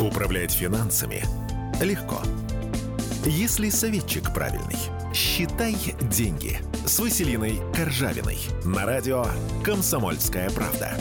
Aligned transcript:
Управлять 0.00 0.52
финансами 0.52 1.22
легко. 1.82 2.22
Если 3.26 3.68
советчик 3.68 4.32
правильный. 4.32 4.78
Считай 5.12 5.76
деньги 6.10 6.58
с 6.86 6.98
Василиной 7.00 7.60
Коржавиной 7.74 8.38
на 8.64 8.86
радио 8.86 9.26
«Комсомольская 9.62 10.48
правда». 10.50 10.94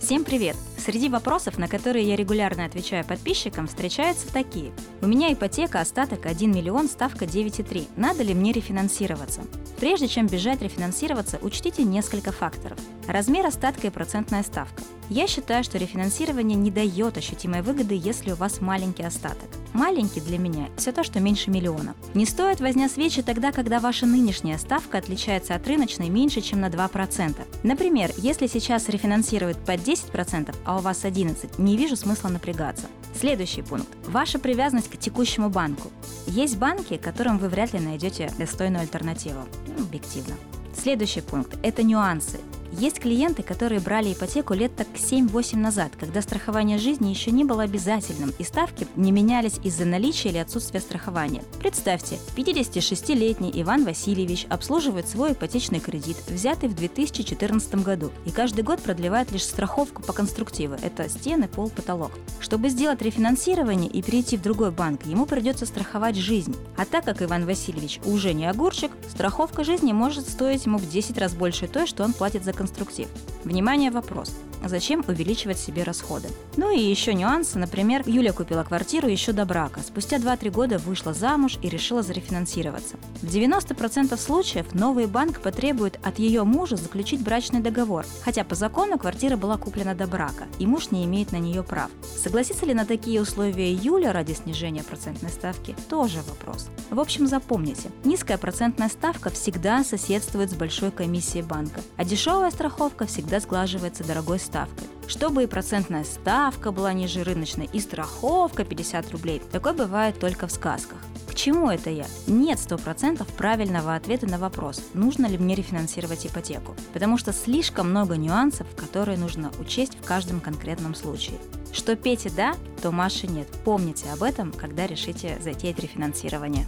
Всем 0.00 0.24
привет! 0.24 0.56
Среди 0.78 1.10
вопросов, 1.10 1.58
на 1.58 1.68
которые 1.68 2.08
я 2.08 2.16
регулярно 2.16 2.64
отвечаю 2.64 3.04
подписчикам, 3.04 3.66
встречаются 3.66 4.32
такие. 4.32 4.72
У 5.02 5.06
меня 5.06 5.30
ипотека, 5.30 5.80
остаток 5.80 6.24
1 6.24 6.50
миллион, 6.50 6.88
ставка 6.88 7.26
9,3. 7.26 7.88
Надо 7.96 8.22
ли 8.22 8.32
мне 8.32 8.52
рефинансироваться? 8.52 9.42
Прежде 9.78 10.08
чем 10.08 10.26
бежать 10.26 10.62
рефинансироваться, 10.62 11.38
учтите 11.42 11.82
несколько 11.82 12.32
факторов. 12.32 12.78
Размер 13.06 13.44
остатка 13.44 13.88
и 13.88 13.90
процентная 13.90 14.42
ставка. 14.42 14.82
Я 15.08 15.28
считаю, 15.28 15.62
что 15.62 15.78
рефинансирование 15.78 16.56
не 16.56 16.72
дает 16.72 17.16
ощутимой 17.16 17.62
выгоды, 17.62 17.94
если 17.94 18.32
у 18.32 18.34
вас 18.34 18.60
маленький 18.60 19.04
остаток. 19.04 19.48
Маленький 19.72 20.20
для 20.20 20.36
меня– 20.36 20.68
все 20.76 20.90
то, 20.90 21.04
что 21.04 21.20
меньше 21.20 21.50
миллиона. 21.50 21.94
Не 22.14 22.26
стоит 22.26 22.60
возня 22.60 22.88
свечи 22.88 23.22
тогда, 23.22 23.52
когда 23.52 23.78
ваша 23.78 24.04
нынешняя 24.06 24.58
ставка 24.58 24.98
отличается 24.98 25.54
от 25.54 25.66
рыночной 25.68 26.08
меньше, 26.08 26.40
чем 26.40 26.60
на 26.60 26.70
2%. 26.70 27.36
Например, 27.62 28.10
если 28.16 28.48
сейчас 28.48 28.88
рефинансируют 28.88 29.58
под 29.58 29.80
10%, 29.80 30.54
а 30.64 30.78
у 30.78 30.80
вас 30.80 31.04
11%, 31.04 31.62
не 31.62 31.76
вижу 31.76 31.94
смысла 31.94 32.28
напрягаться. 32.28 32.86
Следующий 33.18 33.62
пункт. 33.62 33.88
Ваша 34.08 34.40
привязанность 34.40 34.90
к 34.90 34.98
текущему 34.98 35.50
банку. 35.50 35.90
Есть 36.26 36.58
банки, 36.58 36.96
которым 36.96 37.38
вы 37.38 37.48
вряд 37.48 37.72
ли 37.72 37.78
найдете 37.78 38.32
достойную 38.38 38.82
альтернативу. 38.82 39.40
Ну, 39.68 39.84
объективно. 39.84 40.34
Следующий 40.76 41.20
пункт– 41.20 41.56
это 41.62 41.82
нюансы. 41.82 42.40
Есть 42.78 43.00
клиенты, 43.00 43.42
которые 43.42 43.80
брали 43.80 44.12
ипотеку 44.12 44.52
лет 44.52 44.76
так 44.76 44.86
7-8 44.88 45.56
назад, 45.56 45.92
когда 45.98 46.20
страхование 46.20 46.76
жизни 46.76 47.08
еще 47.08 47.30
не 47.30 47.42
было 47.42 47.62
обязательным 47.62 48.34
и 48.38 48.44
ставки 48.44 48.86
не 48.96 49.12
менялись 49.12 49.58
из-за 49.64 49.86
наличия 49.86 50.28
или 50.28 50.36
отсутствия 50.36 50.80
страхования. 50.80 51.42
Представьте, 51.58 52.18
56-летний 52.36 53.50
Иван 53.54 53.86
Васильевич 53.86 54.46
обслуживает 54.50 55.08
свой 55.08 55.32
ипотечный 55.32 55.80
кредит, 55.80 56.18
взятый 56.28 56.68
в 56.68 56.74
2014 56.74 57.76
году, 57.76 58.12
и 58.26 58.30
каждый 58.30 58.62
год 58.62 58.82
продлевает 58.82 59.32
лишь 59.32 59.44
страховку 59.44 60.02
по 60.02 60.12
конструктиву– 60.12 60.74
это 60.82 61.08
стены, 61.08 61.48
пол, 61.48 61.70
потолок. 61.70 62.12
Чтобы 62.40 62.68
сделать 62.68 63.00
рефинансирование 63.00 63.88
и 63.88 64.02
перейти 64.02 64.36
в 64.36 64.42
другой 64.42 64.70
банк, 64.70 65.06
ему 65.06 65.24
придется 65.24 65.64
страховать 65.64 66.16
жизнь. 66.16 66.54
А 66.76 66.84
так 66.84 67.06
как 67.06 67.22
Иван 67.22 67.46
Васильевич 67.46 68.00
уже 68.04 68.34
не 68.34 68.44
огурчик, 68.44 68.92
страховка 69.08 69.64
жизни 69.64 69.94
может 69.94 70.28
стоить 70.28 70.66
ему 70.66 70.76
в 70.76 70.86
10 70.90 71.16
раз 71.16 71.32
больше 71.32 71.68
той, 71.68 71.86
что 71.86 72.04
он 72.04 72.12
платит 72.12 72.44
за 72.44 72.52
конструктив 72.52 72.65
конструктив. 72.66 73.08
Внимание, 73.46 73.92
вопрос. 73.92 74.34
Зачем 74.64 75.04
увеличивать 75.06 75.58
себе 75.58 75.82
расходы? 75.84 76.28
Ну 76.56 76.74
и 76.74 76.80
еще 76.80 77.14
нюансы. 77.14 77.58
Например, 77.58 78.02
Юля 78.06 78.32
купила 78.32 78.64
квартиру 78.64 79.06
еще 79.06 79.32
до 79.32 79.44
брака. 79.44 79.80
Спустя 79.86 80.16
2-3 80.16 80.50
года 80.50 80.78
вышла 80.78 81.12
замуж 81.12 81.58
и 81.62 81.68
решила 81.68 82.02
зарефинансироваться. 82.02 82.96
В 83.22 83.26
90% 83.26 84.16
случаев 84.16 84.74
новый 84.74 85.06
банк 85.06 85.40
потребует 85.40 85.98
от 86.02 86.18
ее 86.18 86.42
мужа 86.44 86.76
заключить 86.76 87.22
брачный 87.22 87.60
договор, 87.60 88.04
хотя 88.22 88.44
по 88.44 88.54
закону 88.54 88.98
квартира 88.98 89.36
была 89.36 89.56
куплена 89.56 89.94
до 89.94 90.06
брака, 90.06 90.44
и 90.58 90.66
муж 90.66 90.90
не 90.90 91.04
имеет 91.04 91.32
на 91.32 91.36
нее 91.36 91.62
прав. 91.62 91.90
Согласится 92.16 92.66
ли 92.66 92.74
на 92.74 92.84
такие 92.84 93.20
условия 93.20 93.72
Юля 93.72 94.12
ради 94.12 94.32
снижения 94.32 94.82
процентной 94.82 95.30
ставки? 95.30 95.76
Тоже 95.88 96.18
вопрос. 96.28 96.68
В 96.90 96.98
общем, 96.98 97.26
запомните, 97.26 97.90
низкая 98.04 98.38
процентная 98.38 98.88
ставка 98.88 99.30
всегда 99.30 99.84
соседствует 99.84 100.50
с 100.50 100.54
большой 100.54 100.90
комиссией 100.90 101.44
банка, 101.44 101.80
а 101.96 102.04
дешевая 102.04 102.50
страховка 102.50 103.06
всегда 103.36 103.40
сглаживается 103.40 104.04
дорогой 104.04 104.38
ставкой. 104.38 104.88
Чтобы 105.08 105.44
и 105.44 105.46
процентная 105.46 106.04
ставка 106.04 106.72
была 106.72 106.92
ниже 106.92 107.22
рыночной, 107.22 107.68
и 107.72 107.80
страховка 107.80 108.64
50 108.64 109.10
рублей, 109.12 109.42
такое 109.52 109.72
бывает 109.72 110.18
только 110.18 110.46
в 110.46 110.52
сказках. 110.52 110.98
К 111.28 111.34
чему 111.34 111.70
это 111.70 111.90
я? 111.90 112.06
Нет 112.26 112.58
100% 112.58 113.26
правильного 113.36 113.94
ответа 113.94 114.26
на 114.26 114.38
вопрос, 114.38 114.82
нужно 114.94 115.26
ли 115.26 115.38
мне 115.38 115.54
рефинансировать 115.54 116.26
ипотеку. 116.26 116.74
Потому 116.92 117.18
что 117.18 117.32
слишком 117.32 117.90
много 117.90 118.16
нюансов, 118.16 118.66
которые 118.74 119.18
нужно 119.18 119.50
учесть 119.60 119.96
в 120.00 120.04
каждом 120.04 120.40
конкретном 120.40 120.94
случае. 120.94 121.38
Что 121.72 121.94
Пете 121.94 122.30
да, 122.30 122.54
то 122.82 122.90
Маше 122.90 123.26
нет. 123.26 123.48
Помните 123.64 124.06
об 124.12 124.22
этом, 124.22 124.50
когда 124.50 124.86
решите 124.86 125.38
затеять 125.40 125.78
рефинансирование. 125.78 126.66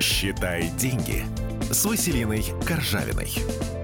Считай 0.00 0.70
деньги 0.78 1.24
с 1.70 1.84
Василиной 1.84 2.44
Коржавиной. 2.66 3.81